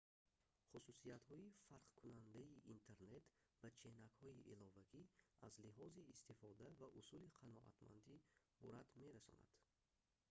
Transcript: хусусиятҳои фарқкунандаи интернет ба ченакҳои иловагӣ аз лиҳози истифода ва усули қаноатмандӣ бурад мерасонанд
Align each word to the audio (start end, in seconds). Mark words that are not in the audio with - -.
хусусиятҳои 0.69 1.55
фарқкунандаи 1.67 2.59
интернет 2.73 3.25
ба 3.61 3.69
ченакҳои 3.81 4.45
иловагӣ 4.53 5.01
аз 5.47 5.53
лиҳози 5.63 6.07
истифода 6.13 6.67
ва 6.79 6.87
усули 6.99 7.29
қаноатмандӣ 7.39 8.15
бурад 8.61 8.87
мерасонанд 9.01 9.55